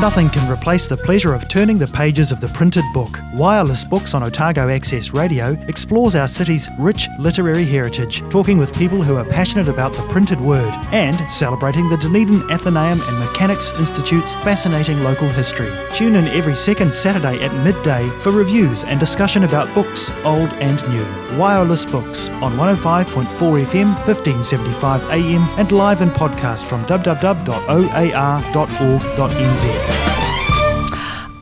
[0.00, 3.20] Nothing can replace the pleasure of turning the pages of the printed book.
[3.34, 9.02] Wireless Books on Otago Access Radio explores our city's rich literary heritage, talking with people
[9.02, 14.34] who are passionate about the printed word and celebrating the Dunedin Athenaeum and Mechanics Institute's
[14.36, 15.70] fascinating local history.
[15.92, 20.82] Tune in every second Saturday at midday for reviews and discussion about books, old and
[20.88, 21.04] new.
[21.36, 27.50] Wireless Books on 105.4 FM, 1575 AM, and live in podcast from www.oar.org.nz.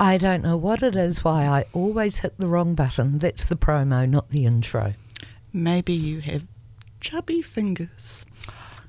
[0.00, 3.18] I don't know what it is why I always hit the wrong button.
[3.18, 4.94] That's the promo, not the intro.
[5.52, 6.44] Maybe you have
[7.00, 8.24] chubby fingers.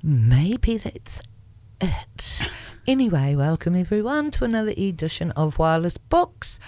[0.03, 1.21] Maybe that's
[1.81, 2.47] it.
[2.87, 6.59] Anyway, welcome everyone to another edition of Wireless Books.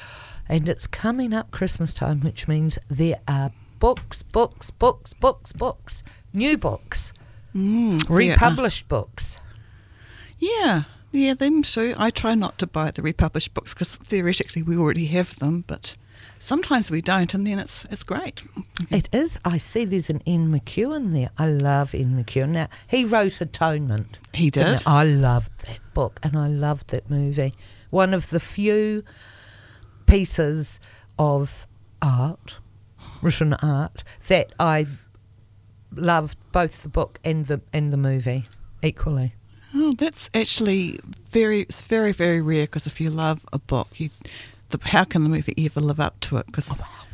[0.50, 6.04] And it's coming up Christmas time, which means there are books, books, books, books, books,
[6.34, 7.14] new books,
[7.56, 9.38] Mm, republished books.
[10.40, 11.94] Yeah, yeah, them too.
[11.98, 15.98] I try not to buy the republished books because theoretically we already have them, but
[16.40, 18.36] sometimes we don't, and then it's it's great.
[18.36, 18.96] Mm-hmm.
[18.96, 19.40] It is.
[19.44, 21.30] I see there's an Ian McEwan there.
[21.38, 22.50] I love Ian McEwan.
[22.50, 24.20] Now, he wrote Atonement.
[24.34, 24.84] He did.
[24.86, 27.54] I loved that book and I loved that movie.
[27.90, 29.04] One of the few
[30.06, 30.80] pieces
[31.20, 31.68] of
[32.02, 32.60] art,
[33.22, 34.88] written art, that I
[35.94, 38.46] loved both the book and the and the movie
[38.82, 39.36] equally.
[39.74, 44.10] Oh, that's actually very it's very very rare because if you love a book, you,
[44.70, 46.46] the, how can the movie ever live up to it?
[46.48, 47.08] Because oh,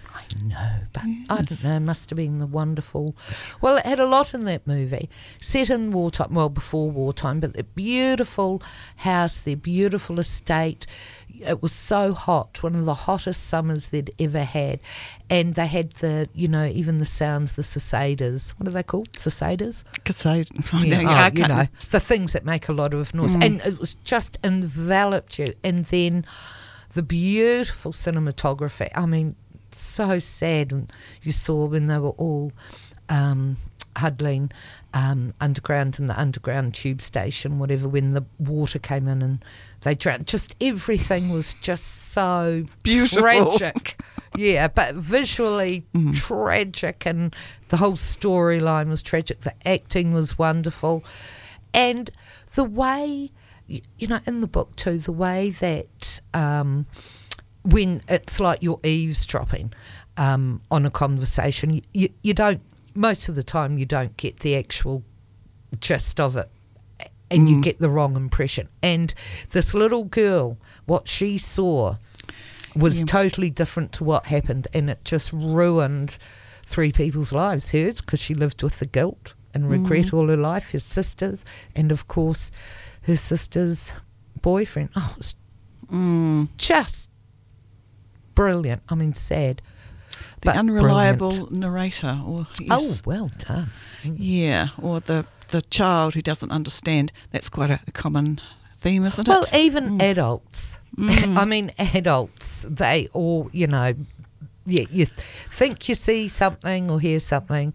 [0.47, 1.75] I know, but I don't know.
[1.75, 3.15] It must have been the wonderful.
[3.61, 6.33] Well, it had a lot in that movie, set in wartime.
[6.33, 8.61] Well, before wartime, but the beautiful
[8.97, 10.85] house, their beautiful estate.
[11.39, 14.79] It was so hot, one of the hottest summers they'd ever had,
[15.29, 18.55] and they had the, you know, even the sounds, the cicadas.
[18.57, 19.09] What are they called?
[19.15, 19.83] Cicadas.
[20.73, 23.35] Oh, I, Yeah, oh, you know, the things that make a lot of noise.
[23.35, 23.45] Mm.
[23.45, 25.53] And it was just enveloped you.
[25.63, 26.25] And then
[26.93, 28.89] the beautiful cinematography.
[28.95, 29.35] I mean,
[29.81, 30.71] so sad.
[30.71, 32.51] And you saw when they were all
[33.09, 33.57] um,
[33.97, 34.51] huddling
[34.93, 39.43] um, underground in the underground tube station, whatever, when the water came in and
[39.81, 40.27] they drowned.
[40.27, 43.21] Just everything was just so Beautiful.
[43.21, 43.99] tragic.
[44.37, 47.35] yeah, but visually tragic, and
[47.69, 49.41] the whole storyline was tragic.
[49.41, 51.03] The acting was wonderful,
[51.73, 52.09] and
[52.55, 53.31] the way,
[53.67, 56.85] you know, in the book too, the way that um,
[57.67, 59.73] when it's like you're eavesdropping
[60.17, 62.61] um, on a conversation, you, you, don't.
[62.95, 65.03] Most of the time, you don't get the actual
[65.79, 66.49] gist of it
[67.29, 68.69] and you get the wrong impression.
[68.81, 69.13] And
[69.51, 71.97] this little girl, what she saw
[72.75, 73.05] was Yeah.
[73.05, 76.17] totally different to what happened, and it just ruined
[76.65, 77.71] three people's lives.
[77.71, 81.43] Hers, because she lived with the guilt and regret all her life, her sisters,
[81.75, 82.49] and of course,
[83.03, 83.91] her sister's
[84.41, 84.89] boyfriend.
[84.95, 85.35] Oh, it was
[85.91, 87.09] Mm, just
[88.37, 88.83] brilliant.
[88.87, 89.61] I mean, sad.
[90.41, 91.51] the unreliable brilliant.
[91.51, 93.71] narrator, or Oh, well done.
[94.03, 97.11] yeah, or the the child who doesn't understand.
[97.31, 98.39] That's quite a, common
[98.79, 99.51] theme, isn't Well, it?
[99.51, 100.01] Well, even mm.
[100.01, 100.77] adults.
[100.97, 101.37] Mm.
[101.43, 103.93] I mean, adults, they all, you know,
[104.65, 105.05] yeah, you
[105.49, 107.73] think you see something or hear something,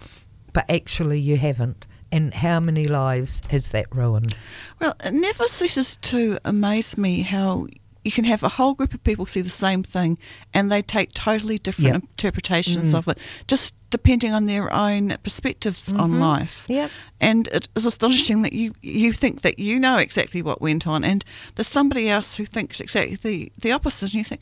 [0.52, 1.86] but actually you haven't.
[2.10, 4.36] And how many lives has that ruined?
[4.78, 7.68] Well, it never ceases to amaze me how
[8.04, 10.18] you can have a whole group of people see the same thing
[10.52, 12.02] and they take totally different Yep.
[12.02, 12.98] interpretations mm.
[12.98, 16.20] of it, just depending on their own perspectives on mm-hmm.
[16.20, 16.64] life.
[16.68, 16.90] Yep.
[17.20, 21.04] And it is astonishing that you, you think that you know exactly what went on,
[21.04, 21.24] and
[21.54, 24.40] there's somebody else who thinks exactly the, the opposite, and you think,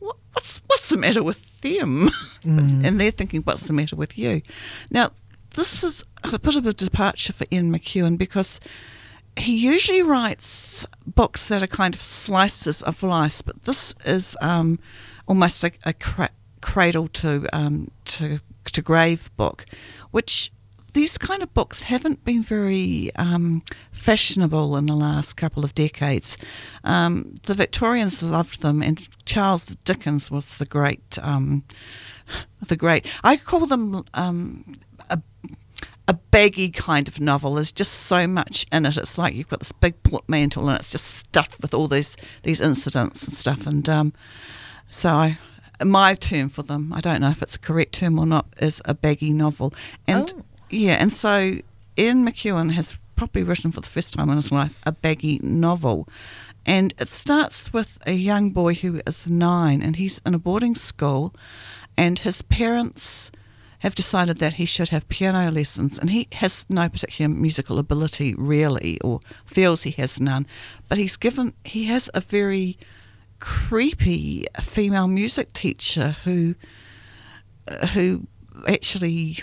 [0.00, 2.10] what, what's what's the matter with them?
[2.42, 2.84] Mm.
[2.84, 4.42] and they're thinking, what's the matter with you?
[4.90, 5.12] Now,
[5.54, 8.60] this is a bit of a departure for Ian McEwan because
[9.40, 14.78] he usually writes books that are kind of slices of life, but this is um,
[15.26, 16.30] almost a, a cra-
[16.60, 18.40] cradle to um, to
[18.72, 19.66] to grave book,
[20.10, 20.52] which
[20.92, 23.62] these kind of books haven't been very um,
[23.92, 26.36] fashionable in the last couple of decades.
[26.84, 31.64] Um, the Victorians loved them, and Charles Dickens was the great, um,
[32.66, 33.06] the great.
[33.22, 34.78] I call them um,
[35.08, 35.20] a
[36.10, 37.54] a baggy kind of novel.
[37.54, 38.96] There's just so much in it.
[38.96, 42.60] It's like you've got this big portmanteau and it's just stuffed with all these these
[42.60, 43.64] incidents and stuff.
[43.64, 44.12] And um,
[44.90, 45.38] so I,
[45.84, 48.82] my term for them, I don't know if it's a correct term or not, is
[48.84, 49.72] a baggy novel.
[50.08, 50.42] And Oh.
[50.68, 51.58] yeah, and so
[51.96, 56.08] Ian McEwan has probably written for the first time in his life a baggy novel.
[56.66, 60.74] And it starts with a young boy who is nine and he's in a boarding
[60.74, 61.32] school
[61.96, 63.30] and his parents
[63.80, 68.34] have decided that he should have piano lessons, and he has no particular musical ability
[68.34, 70.46] really, or feels he has none.
[70.88, 72.78] But he's given he has a very
[73.40, 76.54] creepy female music teacher who
[77.68, 78.26] uh, who
[78.68, 79.42] actually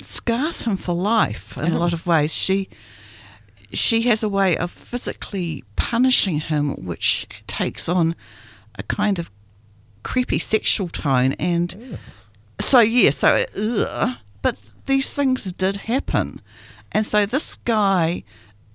[0.00, 2.34] scars him for life in a lot of ways.
[2.34, 2.68] She
[3.72, 8.16] she has a way of physically punishing him, which takes on
[8.76, 9.30] a kind of
[10.02, 11.32] creepy sexual tone.
[11.34, 11.98] And
[12.60, 16.40] so, yeah, so, ugh, but these things did happen.
[16.92, 18.22] And so this guy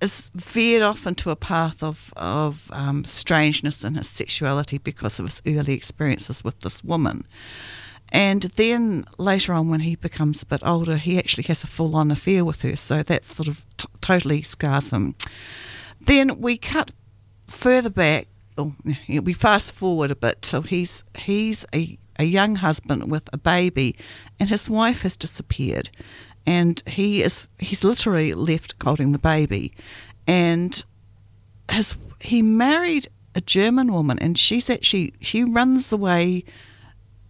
[0.00, 5.26] is veered off into a path of, of um, strangeness in his sexuality because of
[5.26, 7.26] his early experiences with this woman.
[8.12, 11.94] And then later on, when he becomes a bit older, he actually has a full
[11.94, 12.76] on affair with her.
[12.76, 15.14] So that sort of t- totally scars him.
[16.00, 16.92] Then we cut
[17.46, 18.26] further back,
[18.58, 18.74] oh,
[19.08, 20.44] we fast forward a bit.
[20.44, 23.96] So he's, he's a, a young husband with a baby,
[24.38, 25.90] and his wife has disappeared.
[26.46, 29.72] And he is he's literally left holding the baby.
[30.26, 30.84] And
[31.70, 36.44] his he married a German woman and she's actually she runs away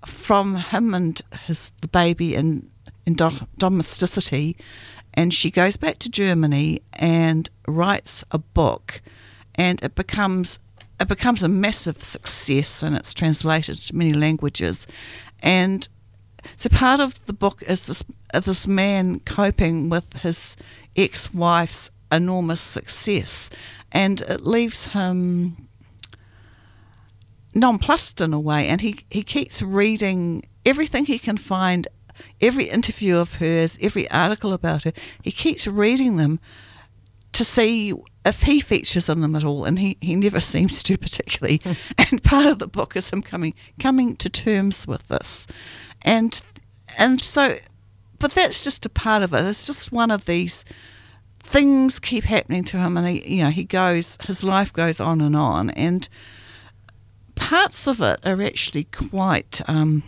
[0.07, 2.69] from him and his the baby in
[3.07, 4.57] in do- domesticity,
[5.15, 9.03] and she goes back to Germany and writes a book,
[9.55, 10.59] and it becomes
[11.01, 14.87] it becomes a massive success, and it's translated to many languages,
[15.41, 15.89] and
[16.57, 20.57] so part of the book is this this man coping with his
[20.97, 23.51] ex-wife's enormous success,
[23.93, 25.69] and it leaves him
[27.55, 31.89] nonplussed in a way, and he, he keeps reading everything he can find,
[32.41, 34.93] every interview of hers, every article about her.
[35.23, 36.39] He keeps reading them
[37.33, 37.93] to see
[38.25, 41.61] if he features in them at all, and he, he never seems to particularly.
[41.99, 45.47] and part of the book is him coming coming to terms with this,
[46.03, 46.43] and
[46.99, 47.59] and so,
[48.19, 49.45] but that's just a part of it.
[49.45, 50.65] It's just one of these
[51.43, 55.21] things keep happening to him, and he you know he goes his life goes on
[55.21, 56.09] and on, and
[57.35, 60.03] parts of it are actually quite um,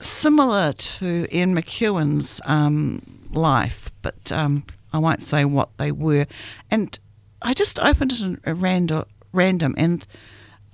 [0.00, 6.26] similar to Ian McEwan's um, life, but um, I won't say what they were.
[6.70, 6.98] And
[7.40, 10.06] I just opened it at random, random and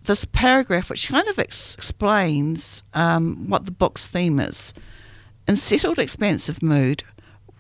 [0.05, 4.73] this paragraph, which kind of ex- explains um, what the book's theme is.
[5.47, 7.05] In settled, expansive mood,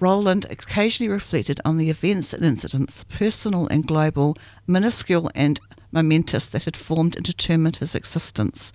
[0.00, 5.60] Roland occasionally reflected on the events and incidents, personal and global, minuscule and
[5.90, 8.72] momentous that had formed and determined his existence.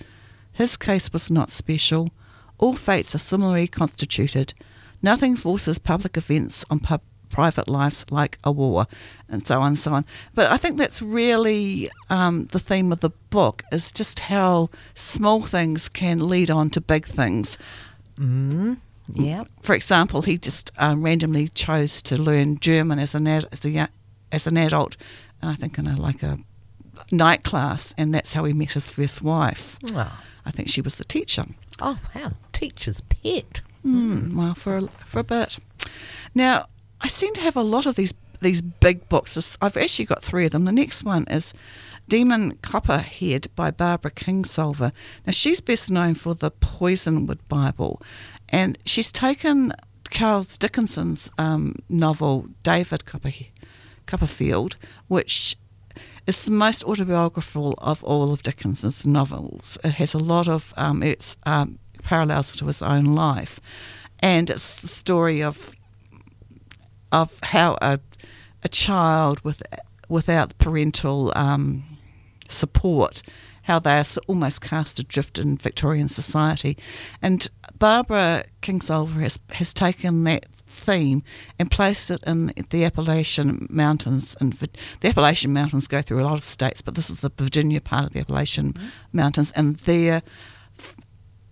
[0.51, 2.09] His case was not special.
[2.57, 4.53] All fates are similarly constituted.
[5.01, 7.01] Nothing forces public events on pub-
[7.33, 8.85] private lives like a war,
[9.27, 10.05] and so on and so on.
[10.33, 15.41] But I think that's really um, the theme of the book is just how small
[15.41, 17.57] things can lead on to big things.
[18.17, 18.77] Mm,
[19.11, 19.43] yeah.
[19.61, 23.89] For example, he just um, randomly chose to learn German as an ad- as a
[24.31, 24.95] as an adult,
[25.41, 26.37] I think in a like a
[27.11, 29.77] night class, and that's how he met his first wife.
[29.91, 31.45] Oh, I think she was the teacher.
[31.81, 32.31] oh wow.
[32.51, 33.61] Teacher's pet.
[33.85, 35.57] Mm, well, for a, for a bit.
[36.33, 36.67] Now,
[37.03, 39.57] I seem to have a lot of these these big books.
[39.61, 40.65] I've actually got three of them.
[40.65, 41.53] The next one is
[42.09, 44.91] Demon Copperhead by Barbara Kingsolver.
[45.25, 48.01] Now, she's best known for the Poisonwood Bible,
[48.49, 49.71] and she's taken
[50.09, 53.03] Charles Dickinson's um, novel David
[54.05, 54.75] Copperfield,
[55.07, 55.55] which
[56.27, 59.77] is the most autobiographical of all of Dickinson's novels.
[59.83, 63.61] It has a lot of um, its um, parallels to his own life,
[64.19, 65.73] and it's the story of
[67.13, 67.99] of how a
[68.63, 69.61] a child with
[70.09, 71.83] without parental um,
[72.49, 73.21] support,
[73.63, 76.77] how they are almost cast adrift in Victorian society,
[77.21, 81.21] and Barbara Kingsolver has has taken that theme
[81.59, 84.35] and placed it in the Appalachian Mountains.
[84.39, 87.79] And the Appalachian Mountains go through a lot of states, but this is the Virginia
[87.79, 88.73] part of the Appalachian
[89.11, 90.23] Mountains, and they're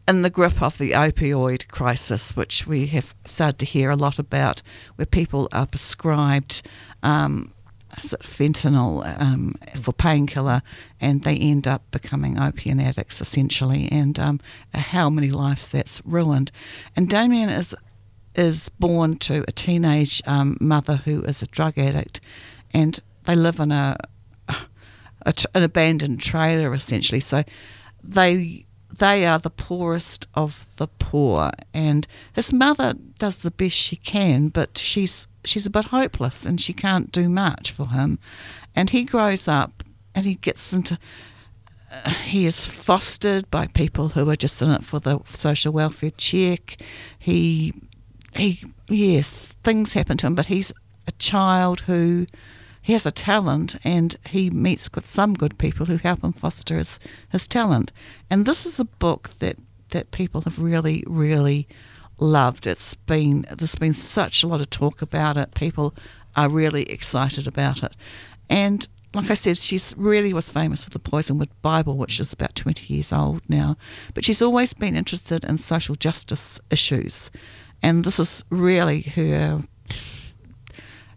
[0.08, 4.20] in the grip of the opioid crisis, which we have started to hear a lot
[4.20, 4.62] about,
[4.96, 6.62] where people are prescribed
[7.04, 7.54] um,
[8.00, 10.62] fentanyl um, for painkiller,
[11.00, 14.40] and they end up becoming opium addicts essentially, and um,
[14.74, 16.52] how many lives that's ruined.
[16.96, 17.76] And Damon is
[18.34, 22.22] is born to a teenage um, mother who is a drug addict,
[22.74, 23.98] and they live in a,
[24.48, 27.20] a an abandoned trailer essentially.
[27.20, 27.44] So
[28.04, 28.66] they
[28.98, 34.50] they are the poorest of the poor, and his mother does the best she can,
[34.50, 38.20] but she's she's a bit hopeless and she can't do much for him.
[38.76, 39.84] And he grows up
[40.14, 40.98] and he gets into
[41.92, 46.12] uh, he is fostered by people who are just in it for the social welfare
[46.12, 46.78] check.
[47.20, 47.74] He,
[48.34, 50.72] he, yes, things happen to him, but he's
[51.08, 52.28] a child who
[52.82, 56.78] he has a talent and he meets good, some good people who help him foster
[56.78, 57.92] his, his talent.
[58.30, 59.58] And this is a book that,
[59.92, 61.68] that people have really, really
[62.18, 62.68] loved.
[62.68, 65.54] It's been there's been such a lot of talk about it.
[65.54, 65.94] People
[66.36, 67.96] are really excited about it.
[68.50, 72.56] And like I said, she's really was famous for the Poisonwood Bible, which is about
[72.56, 73.76] 20 years old now.
[74.14, 77.30] But she's always been interested in social justice issues.
[77.84, 79.64] And this is really her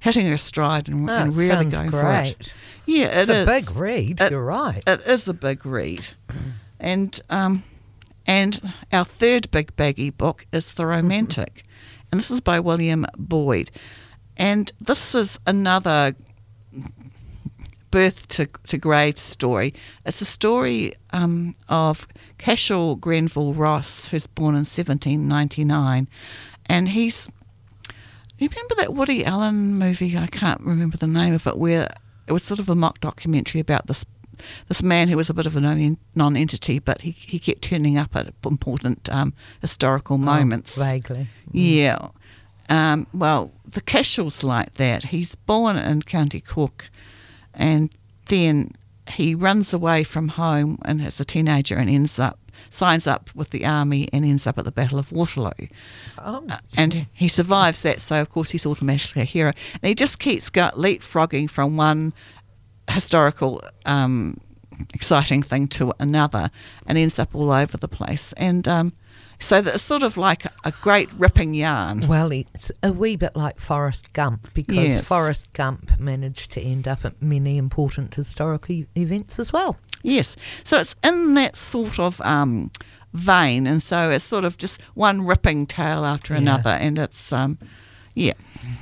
[0.04, 2.54] hitting her stride and, Oh, and really going for it.
[2.87, 3.46] Yeah, It's it a is.
[3.66, 4.20] big read.
[4.20, 4.82] It- You're right.
[4.87, 6.06] It is a big read.
[6.80, 7.62] And um,
[8.26, 8.61] and
[8.92, 11.62] our third big baggy book is The Romantic.
[12.12, 13.70] and this is by William Boyd.
[14.37, 16.14] And this is another
[17.90, 19.73] birth to, to grave story.
[20.04, 22.06] It's a story um, of
[22.38, 26.08] Cashel Greville Ross, who's born in 1799.
[26.66, 27.28] And he's
[28.38, 30.17] you remember that Woody Allen movie?
[30.19, 31.95] I can't remember the name of it, where
[32.26, 34.05] it was sort of a mock documentary about this
[34.69, 37.97] this man who was a bit of a non- non-entity, but he, he kept turning
[37.97, 40.76] up at important um, historical moments.
[40.76, 41.29] Oh, vaguely.
[41.53, 42.09] Yeah.
[42.69, 45.05] Um, well, the Cashel's like that.
[45.07, 46.91] He's born in County Cork,
[47.53, 47.91] and
[48.29, 48.73] then
[49.11, 52.38] he runs away from home and as a teenager and ends up
[52.71, 55.68] signs up with the army and ends up at the Battle of Waterloo.
[56.18, 56.44] Oh.
[56.49, 59.52] Uh, and he survives that, so of course he's automatically a hero.
[59.75, 62.12] And he just keeps go- leapfrogging from one
[62.88, 64.38] historical um,
[64.93, 66.50] exciting thing to another
[66.87, 68.33] and ends up all over the place.
[68.37, 68.93] And um,
[69.38, 72.07] so it's sort of like a, great ripping yarn.
[72.07, 75.00] Well, it's a wee bit like Forrest Gump because Yes.
[75.00, 79.76] Forrest Gump managed to end up at many important historical events as well.
[80.02, 80.37] Yes.
[80.64, 82.71] So it's in that sort of um,
[83.12, 83.66] vein.
[83.66, 86.40] And so it's sort of just one ripping tale after Yeah.
[86.40, 86.71] another.
[86.71, 87.59] And it's, um,
[88.14, 88.35] yeah.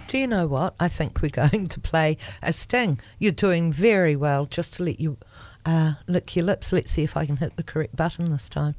[0.09, 0.75] Do you know what?
[0.79, 2.99] I think we're going to play a sting.
[3.19, 4.47] You're doing very well.
[4.47, 5.17] Just to let you
[5.65, 6.73] uh, lick your lips.
[6.73, 8.75] Let's see if I can hit the correct button this time.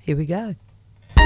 [0.00, 0.54] Here we go.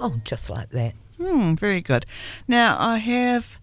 [0.00, 0.94] Oh, just like that.
[1.18, 2.04] Hmm, very good.
[2.48, 3.60] Now I have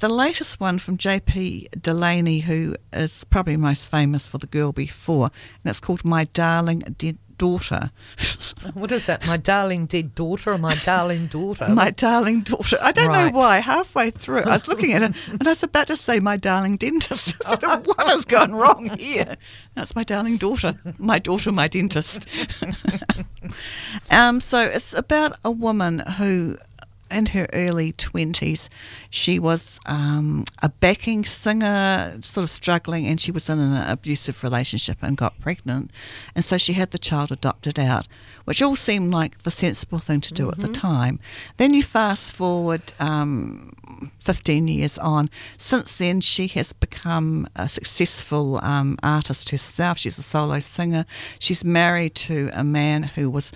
[0.00, 5.26] the latest one from JP Delaney, who is probably most famous for The Girl Before,
[5.64, 7.90] and it's called My Darling Dead Daughter.
[8.74, 9.26] What is that?
[9.26, 11.66] My darling dead daughter or my darling daughter?
[11.70, 12.76] My darling daughter.
[12.82, 13.32] I don't Right.
[13.32, 13.60] know why.
[13.60, 16.76] Halfway through, I was looking at it and I was about to say my darling
[16.76, 17.36] dentist.
[17.46, 19.36] I said, what has gone wrong here?
[19.74, 20.78] That's my darling daughter.
[20.98, 22.28] My daughter, my dentist.
[24.10, 26.58] um, so it's about a woman who,
[27.10, 28.68] in her early 20s,
[29.08, 34.42] she was um, a backing singer, sort of struggling, and she was in an abusive
[34.42, 35.90] relationship and got pregnant.
[36.34, 38.06] And so she had the child adopted out,
[38.44, 41.18] which all seemed like the sensible thing to do at the time.
[41.56, 43.72] Then you fast forward um,
[44.20, 45.30] 15 years on.
[45.56, 49.98] Since then, she has become a successful um, artist herself.
[49.98, 51.06] She's a solo singer.
[51.38, 53.52] She's married to a man who was.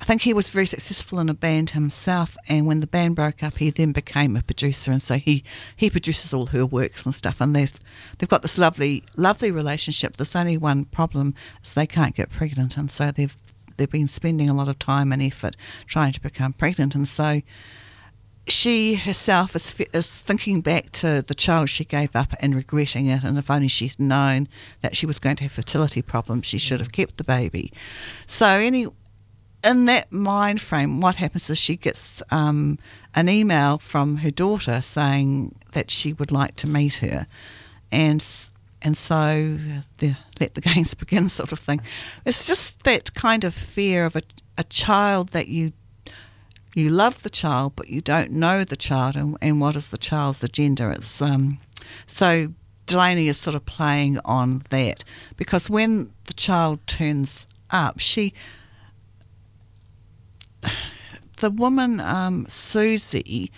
[0.00, 3.42] I think he was very successful in a band himself, and when the band broke
[3.42, 5.44] up, he then became a producer, and so he,
[5.76, 7.40] he produces all her works and stuff.
[7.40, 7.78] And they've
[8.18, 10.16] they've got this lovely lovely relationship.
[10.16, 13.36] There's only one problem: is they can't get pregnant, and so they've
[13.76, 17.40] they've been spending a lot of time and effort trying to become pregnant, and so
[18.50, 23.22] she herself is, is thinking back to the child she gave up and regretting it.
[23.22, 24.48] And if only she'd known
[24.80, 26.84] that she was going to have fertility problems, she should mm.
[26.84, 27.72] have kept the baby.
[28.26, 28.86] So, any
[29.64, 32.78] in that mind frame, what happens is she gets um,
[33.14, 37.26] an email from her daughter saying that she would like to meet her,
[37.90, 38.24] and
[38.80, 39.58] and so
[39.98, 41.80] the let the games begin sort of thing.
[42.24, 44.22] It's just that kind of fear of a,
[44.56, 45.72] a child that you
[46.74, 49.98] you love the child, but you don't know the child, and, and what is the
[49.98, 50.90] child's agenda?
[50.90, 51.58] It's um,
[52.06, 52.52] so
[52.86, 55.04] Delaney is sort of playing on that
[55.36, 58.32] because when the child turns up, she
[61.38, 63.50] the woman um, Susie,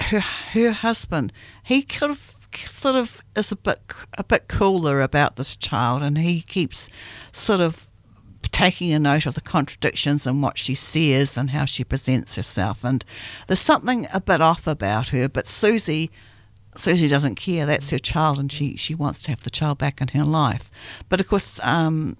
[0.00, 2.36] her her husband, he kind of
[2.66, 3.80] sort of is a bit
[4.16, 6.88] a bit cooler about this child, and he keeps
[7.32, 7.88] sort of
[8.50, 12.82] taking a note of the contradictions and what she says and how she presents herself.
[12.82, 13.04] And
[13.46, 16.10] there's something a bit off about her, but Susie
[16.76, 17.66] Susie doesn't care.
[17.66, 20.70] That's her child, and she, she wants to have the child back in her life.
[21.08, 22.16] But of course, um,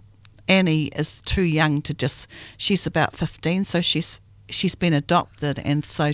[0.48, 2.26] Annie is too young to just.
[2.56, 6.12] She's about fifteen, so she's she's been adopted, and so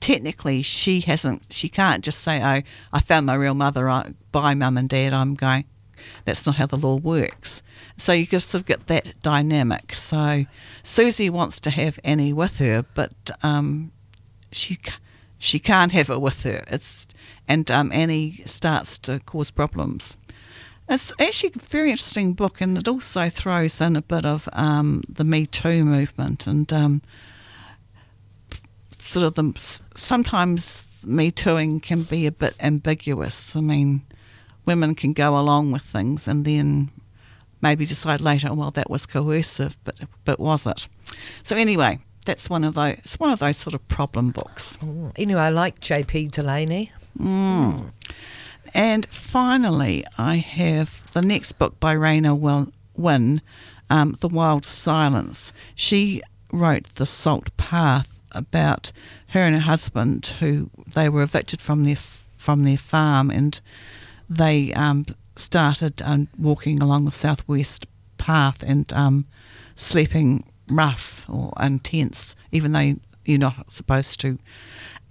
[0.00, 1.42] technically she hasn't.
[1.50, 3.88] She can't just say, "Oh, I found my real mother.
[3.88, 5.12] I, bye, mum and dad.
[5.12, 5.64] I'm going."
[6.24, 7.62] That's not how the law works.
[7.96, 9.94] So you just sort of get that dynamic.
[9.94, 10.46] So
[10.82, 13.92] Susie wants to have Annie with her, but um,
[14.52, 14.78] she
[15.38, 16.64] she can't have her with her.
[16.68, 17.06] It's
[17.48, 20.16] and um, Annie starts to cause problems.
[20.90, 25.04] It's actually a very interesting book, and it also throws in a bit of um,
[25.08, 27.00] the Me Too movement and um,
[29.08, 29.52] sort of the
[29.94, 33.54] sometimes Me Tooing can be a bit ambiguous.
[33.54, 34.02] I mean,
[34.66, 36.90] women can go along with things and then
[37.62, 40.88] maybe decide later, well, that was coercive, but but was it?
[41.44, 42.96] So anyway, that's one of those.
[42.98, 44.76] It's one of those sort of problem books.
[44.78, 45.12] Mm.
[45.16, 46.28] Anyway, I like J.P.
[46.28, 46.90] Delaney.
[47.16, 47.92] Mm.
[48.74, 53.42] And finally, I have the next book by Raynor Winn,
[53.88, 55.52] um, The Wild Silence.
[55.74, 56.22] She
[56.52, 58.92] wrote The Salt Path about
[59.28, 61.96] her and her husband who they were evicted from their
[62.36, 63.60] from their farm and
[64.28, 65.04] they um,
[65.36, 67.86] started um, walking along the southwest
[68.16, 69.26] path and um,
[69.74, 74.38] sleeping rough or in tents, even though you're not supposed to.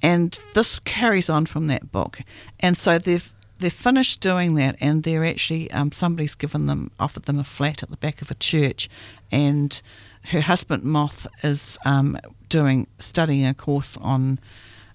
[0.01, 2.21] And this carries on from that book.
[2.59, 7.23] And so they've they've finished doing that, and they're actually um, somebody's given them offered
[7.23, 8.89] them a flat at the back of a church,
[9.31, 9.81] and
[10.25, 12.17] her husband Moth is um,
[12.49, 14.39] doing studying a course on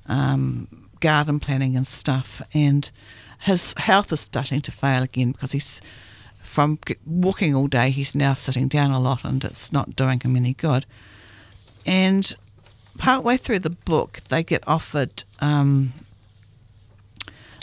[0.07, 2.91] um, garden planning and stuff, and
[3.41, 5.81] his health is starting to fail again because he's
[6.43, 10.37] from walking all day, he's now sitting down a lot, and it's not doing him
[10.37, 10.87] any good.
[11.85, 12.35] And
[12.97, 15.93] partway through the book, they get offered um,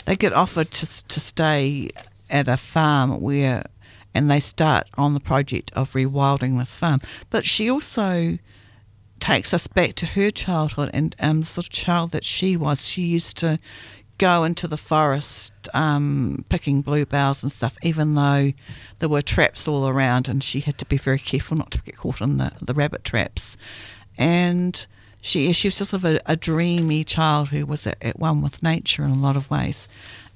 [0.04, 1.90] they get offered to to stay
[2.30, 3.64] at a farm where,
[4.14, 7.00] and they start on the project of rewilding this farm.
[7.30, 8.38] But she also
[9.20, 12.88] takes us back to her childhood and um, the sort of child that she was.
[12.88, 13.58] She used to
[14.18, 18.52] go into the forest um, picking bluebells and stuff, even though
[18.98, 21.96] there were traps all around, and she had to be very careful not to get
[21.96, 23.56] caught in the, the rabbit traps.
[24.18, 24.86] And
[25.22, 28.42] she she was just sort of a, a dreamy child who was at, at, one
[28.42, 29.88] with nature in a lot of ways.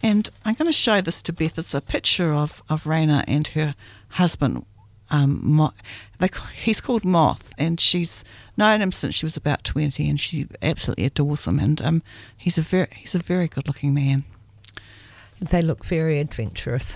[0.03, 1.59] And I'm going to show this to Beth.
[1.59, 3.75] It's a picture of, of Raynor and her
[4.11, 4.65] husband.
[5.11, 5.73] Um, Mo-
[6.19, 8.25] they, he's called Moth, and she's
[8.57, 11.59] known him since she was about 20, and she absolutely adores him.
[11.59, 12.03] And um,
[12.37, 14.25] he's a very he's a very good looking man.
[15.41, 16.95] They look very adventurous.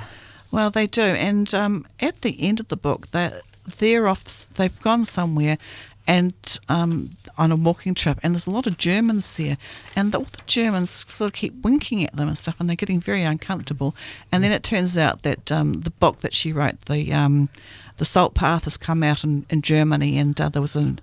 [0.53, 3.33] Well, they do, and um, at the end of the book, they
[3.79, 4.49] they're off.
[4.55, 5.59] They've gone somewhere,
[6.07, 6.35] and
[6.69, 9.57] um, on a walking trip, and there's a lot of Germans there,
[9.95, 13.01] and all the Germans sort of keep winking at them and stuff, and they're getting
[13.01, 13.95] very uncomfortable.
[14.33, 17.49] And then it turns out that um, the book that she wrote, the um,
[17.99, 21.01] the Salt Path, has come out in, in Germany, and uh, there was an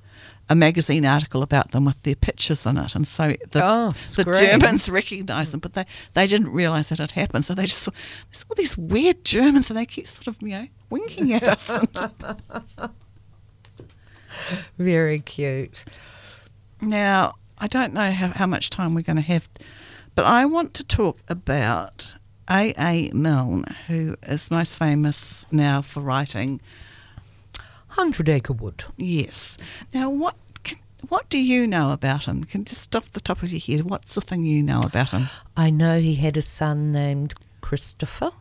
[0.50, 4.38] a magazine article about them with their pictures in it, and so the, oh, the
[4.40, 7.44] Germans recognised them, but they, they didn't realise that had happened.
[7.44, 7.98] So they just saw, they
[8.32, 11.70] saw these weird Germans, and they keep sort of you know winking at us.
[14.78, 15.86] Very cute.
[16.82, 19.50] Now I don't know how, how much time we're going to have,
[20.16, 22.16] but I want to talk about
[22.50, 22.74] A.
[22.78, 23.10] A.
[23.14, 26.62] Milne, who is most famous now for writing
[27.90, 28.84] Hundred Acre Wood.
[28.96, 29.58] Yes.
[29.92, 30.78] Now, what can,
[31.10, 32.44] what do you know about him?
[32.44, 35.24] Can just off the top of your head, what's the thing you know about him?
[35.56, 38.32] I know he had a son named Christopher,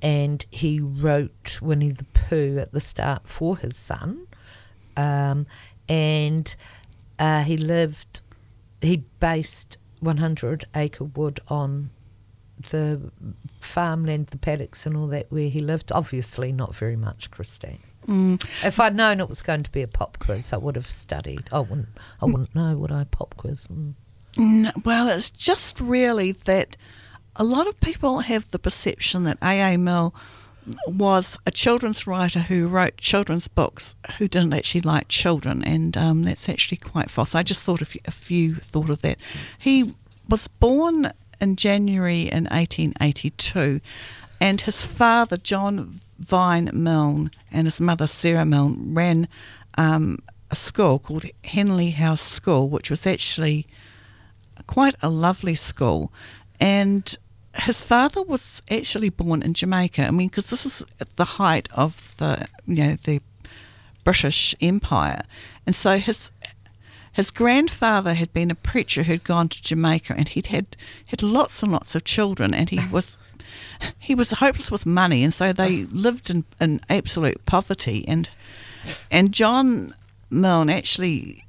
[0.00, 4.26] and he wrote Winnie the Pooh at the start for his son,
[4.98, 5.46] um,
[5.88, 6.54] and
[7.18, 8.20] uh, he lived.
[8.80, 11.90] He based 100 Acre Wood on
[12.70, 13.10] the
[13.60, 15.92] farmland, the paddocks, and all that where he lived.
[15.92, 17.80] Obviously, not very much, Christine.
[18.06, 18.42] Mm.
[18.64, 21.48] If I'd known it was going to be a pop quiz, I would have studied.
[21.52, 21.88] I wouldn't.
[22.20, 22.32] I mm.
[22.32, 23.66] wouldn't know would I pop quiz.
[23.68, 23.94] Mm.
[24.36, 26.76] No, well, it's just really that
[27.36, 29.74] a lot of people have the perception that A.
[29.74, 30.12] A.
[30.86, 36.22] Was a children's writer who wrote children's books who didn't actually like children, and um,
[36.22, 37.34] that's actually quite false.
[37.34, 39.18] I just thought if you thought of that,
[39.58, 39.94] he
[40.28, 43.80] was born in January in 1882,
[44.40, 49.28] and his father John Vine Milne and his mother Sarah Milne ran
[49.76, 50.18] um,
[50.50, 53.66] a school called Henley House School, which was actually
[54.66, 56.12] quite a lovely school.
[56.60, 57.16] And
[57.60, 60.02] his father was actually born in Jamaica.
[60.02, 63.20] I mean, because this is at the height of the you know the
[64.04, 65.22] British Empire,
[65.66, 66.30] and so his
[67.12, 70.76] his grandfather had been a preacher who'd gone to Jamaica, and he'd had
[71.08, 73.18] had lots and lots of children, and he was
[73.98, 78.04] he was hopeless with money, and so they lived in, in absolute poverty.
[78.06, 78.30] And
[79.10, 79.94] and John
[80.30, 81.44] Milne actually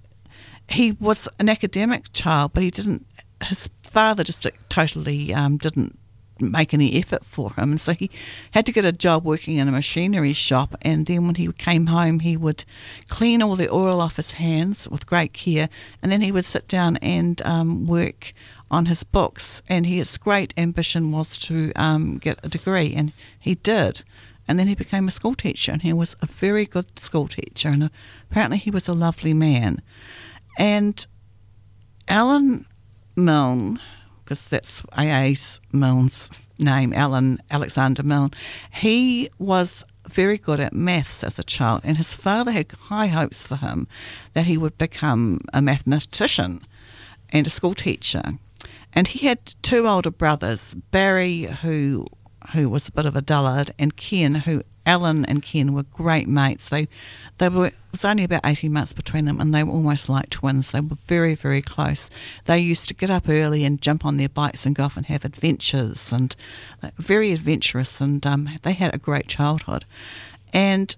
[0.69, 3.05] he was an academic child, but he didn't.
[3.43, 5.98] His father just totally um, didn't
[6.41, 8.09] make any effort for him, and so he
[8.51, 10.75] had to get a job working in a machinery shop.
[10.81, 12.65] And then when he came home, he would
[13.07, 15.69] clean all the oil off his hands with great care,
[16.01, 18.33] and then he would sit down and um, work
[18.71, 19.61] on his books.
[19.67, 24.03] And his great ambition was to um, get a degree, and he did.
[24.47, 27.69] And then he became a school teacher, and he was a very good school teacher,
[27.69, 27.91] and
[28.31, 29.81] apparently he was a lovely man.
[30.57, 31.05] And
[32.07, 32.65] Alan
[33.15, 33.79] Milne,
[34.29, 38.29] because that's A.A.'s Milne's name, Alan Alexander Milne,
[38.71, 43.41] he was very good at maths as a child, and his father had high hopes
[43.41, 43.87] for him
[44.33, 46.61] that he would become a mathematician
[47.29, 48.37] and a school teacher.
[48.93, 52.05] And he had two older brothers, Barry, who
[52.53, 56.27] who was a bit of a dullard, and Ken, who Alan and Ken were great
[56.27, 56.69] mates.
[56.69, 56.87] They
[57.37, 60.29] they were it was only about eighteen months between them, and they were almost like
[60.29, 60.71] twins.
[60.71, 62.09] They were very very close.
[62.45, 65.05] They used to get up early and jump on their bikes and go off and
[65.05, 66.35] have adventures, and
[66.97, 68.01] very adventurous.
[68.01, 69.85] And um, they had a great childhood,
[70.53, 70.95] and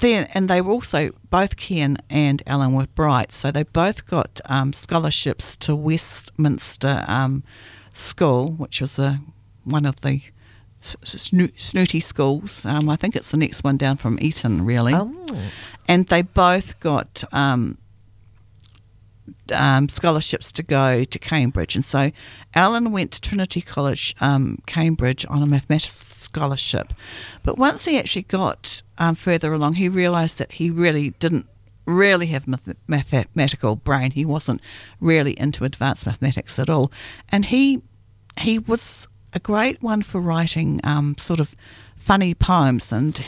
[0.00, 4.40] then and they were also both Ken and Alan were bright, so they both got
[4.46, 7.42] um, scholarships to Westminster um,
[7.92, 9.20] School, which was a
[9.64, 10.20] one of the
[10.80, 12.64] snooty schools.
[12.64, 14.92] Um, I think it's the next one down from Eton, really.
[14.94, 15.12] Oh.
[15.88, 17.78] And they both got um,
[19.52, 21.74] um, scholarships to go to Cambridge.
[21.74, 22.10] And so
[22.54, 26.92] Alan went to Trinity College, um, Cambridge, on a mathematics scholarship.
[27.42, 31.46] But once he actually got um, further along, he realised that he really didn't
[31.86, 34.10] really have math- mathematical brain.
[34.10, 34.60] He wasn't
[35.00, 36.90] really into advanced mathematics at all.
[37.30, 37.82] And he
[38.38, 41.54] he was a great one for writing um, sort of
[41.94, 43.22] funny poems and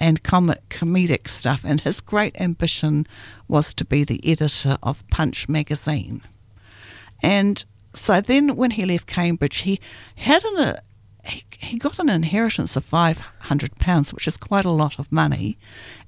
[0.00, 1.64] and comic, comedic stuff.
[1.64, 3.04] And his great ambition
[3.48, 6.22] was to be the editor of Punch magazine.
[7.20, 9.80] And so then, when he left Cambridge, he
[10.14, 10.76] had an,
[11.24, 15.10] he, he got an inheritance of five hundred pounds, which is quite a lot of
[15.12, 15.58] money,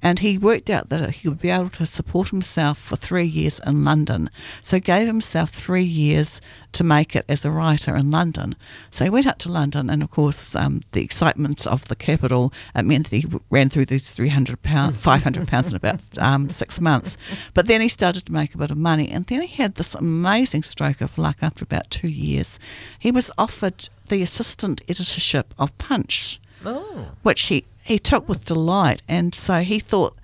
[0.03, 3.61] and he worked out that he would be able to support himself for three years
[3.67, 4.31] in London.
[4.63, 6.41] So gave himself three years
[6.73, 8.55] to make it as a writer in London.
[8.91, 12.53] So he went up to London, and of course, um, the excitement of the capital
[12.75, 16.01] it meant that he ran through these three hundred pounds, five hundred pounds in about
[16.19, 17.17] um, six months.
[17.55, 19.95] But then he started to make a bit of money, and then he had this
[19.95, 21.39] amazing stroke of luck.
[21.43, 22.59] After about two years,
[22.99, 27.09] he was offered the assistant editorship of Punch, Oh.
[27.23, 29.03] which he, he took with delight.
[29.09, 30.17] And so he thought,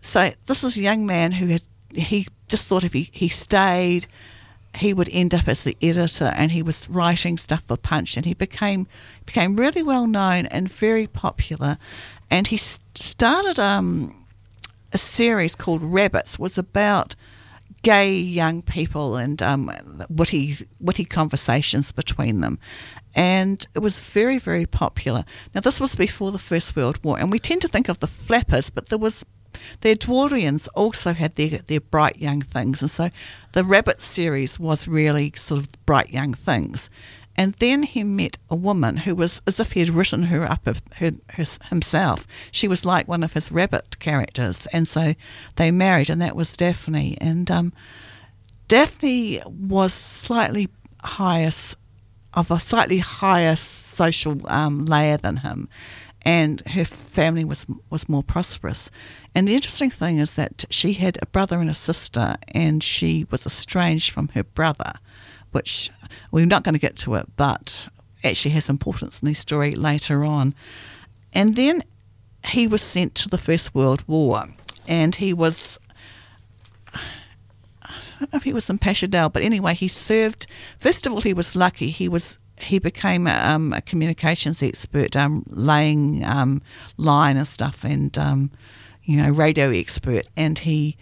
[0.00, 4.06] so this is a young man who had, he just thought if he, he stayed,
[4.76, 8.24] he would end up as the editor and he was writing stuff for Punch and
[8.24, 8.86] he became
[9.26, 11.76] became really well known and very popular
[12.30, 14.14] and he started um,
[14.92, 17.16] a series called Rabbits was about
[17.82, 19.72] gay young people and um,
[20.08, 22.58] witty witty conversations between them.
[23.14, 25.24] And it was very very popular.
[25.54, 28.06] Now this was before the first world war and we tend to think of the
[28.06, 29.24] flappers but there was
[29.80, 33.10] the Edwardians also had their, their bright young things, and so
[33.52, 36.88] the Rabbit series was really sort of bright young things.
[37.40, 40.66] And then he met a woman who was as if he had written her up
[40.66, 40.74] her,
[41.30, 42.26] her, himself.
[42.52, 45.14] She was like one of his rabbit characters, and so
[45.56, 47.16] they married, and that was Daphne.
[47.18, 47.72] And um,
[48.68, 50.68] Daphne was slightly
[51.02, 51.50] higher,
[52.34, 55.70] of a slightly higher social um, layer than him,
[56.20, 58.90] and her family was was more prosperous.
[59.34, 63.24] And the interesting thing is that she had a brother and a sister, and she
[63.30, 64.92] was estranged from her brother,
[65.52, 65.90] which
[66.30, 67.88] we're not going to get to it, but
[68.22, 70.54] actually has importance in the story later on.
[71.32, 71.82] And then
[72.46, 74.48] he was sent to the First World War,
[74.88, 75.78] and he was
[77.90, 80.46] I don't know if he was in Passchendaele, but anyway, he served.
[80.78, 81.90] First of all, he was lucky.
[81.90, 86.62] He was he became um, a communications expert, um, laying um,
[86.96, 88.50] line and stuff, and um,
[89.04, 90.26] you know, radio expert.
[90.36, 90.96] And he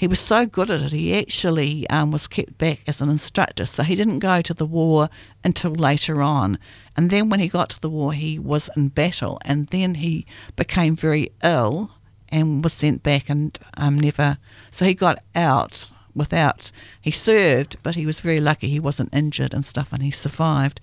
[0.00, 3.66] he was so good at it, he actually um, was kept back as an instructor.
[3.66, 5.10] So he didn't go to the war
[5.44, 6.58] until later on.
[6.96, 10.24] And then when he got to the war, he was in battle, and then he
[10.56, 11.90] became very ill
[12.30, 14.38] and was sent back and um, never.
[14.70, 16.72] So he got out without.
[16.98, 18.70] He served, but he was very lucky.
[18.70, 20.80] He wasn't injured and stuff, and he survived.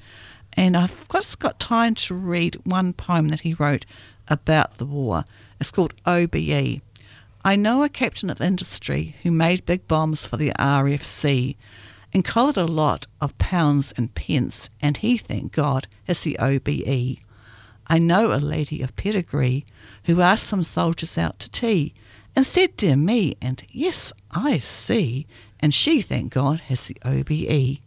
[0.53, 3.87] And I've just got time to read one poem that he wrote
[4.27, 5.25] about the war.
[5.59, 6.81] It's called OBE.
[7.47, 11.55] I know a captain of industry who made big bombs for the RFC
[12.13, 17.19] and collared a lot of pounds and pence, and he, thank God, has the OBE.
[17.87, 19.65] I know a lady of pedigree
[20.07, 21.93] who asked some soldiers out to tea
[22.35, 25.25] and said, Dear me, and yes, I see,
[25.61, 27.79] and she, thank God, has the OBE.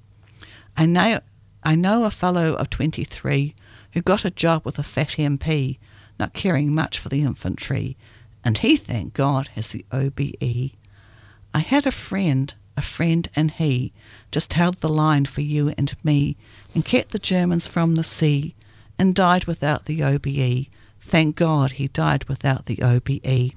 [0.75, 1.21] I know,
[1.63, 3.55] I know a fellow of 23
[3.93, 5.77] who got a job with a fat MP,
[6.19, 7.99] not caring much for the infantry,
[8.45, 10.73] and he, thank God, has the OBE.
[11.53, 13.93] I had a friend, a friend and he,
[14.31, 16.37] just held the line for you and me,
[16.75, 18.55] and kept the Germans from the sea,
[18.99, 20.67] and died without the OBE.
[21.01, 23.53] Thank God he died without the OBE,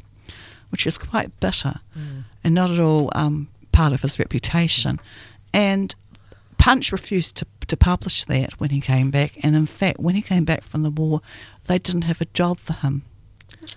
[0.70, 2.24] which is quite bitter mm.
[2.44, 5.00] and not at all um, part of his reputation.
[5.54, 5.94] And
[6.58, 10.22] Punch refused to, to publish that when he came back, and in fact, when he
[10.22, 11.22] came back from the war,
[11.66, 13.04] they didn't have a job for him.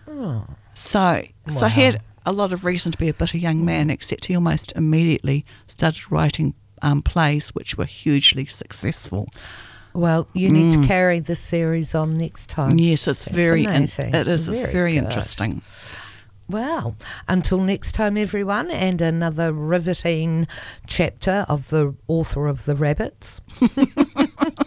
[0.06, 0.46] Oh.
[0.76, 1.54] So, wow.
[1.54, 4.34] so he had a lot of reason to be a bitter young man, except he
[4.34, 9.26] almost immediately started writing um, plays which were hugely successful.
[9.94, 10.82] Well, you need mm.
[10.82, 12.78] to carry the series on next time.
[12.78, 13.96] Yes, it's very in, it
[14.28, 15.62] is very, it's very interesting.
[16.48, 20.46] Well, until next time, everyone, and another riveting
[20.86, 23.40] chapter of the author of The Rabbits.